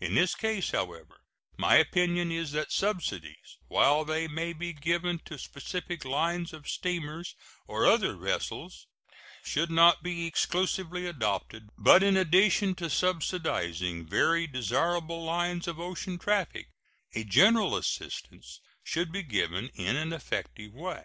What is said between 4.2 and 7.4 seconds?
may be given to specified lines of steamers